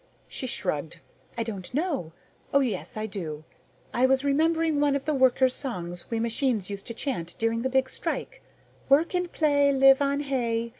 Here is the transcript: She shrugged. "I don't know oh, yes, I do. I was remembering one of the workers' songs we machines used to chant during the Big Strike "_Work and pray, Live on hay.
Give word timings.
She 0.27 0.47
shrugged. 0.47 0.99
"I 1.37 1.43
don't 1.43 1.71
know 1.75 2.11
oh, 2.55 2.61
yes, 2.61 2.97
I 2.97 3.05
do. 3.05 3.43
I 3.93 4.07
was 4.07 4.23
remembering 4.23 4.79
one 4.79 4.95
of 4.95 5.05
the 5.05 5.13
workers' 5.13 5.53
songs 5.53 6.09
we 6.09 6.19
machines 6.19 6.71
used 6.71 6.87
to 6.87 6.95
chant 6.95 7.35
during 7.37 7.61
the 7.61 7.69
Big 7.69 7.87
Strike 7.87 8.41
"_Work 8.89 9.13
and 9.13 9.31
pray, 9.31 9.71
Live 9.71 10.01
on 10.01 10.21
hay. 10.21 10.69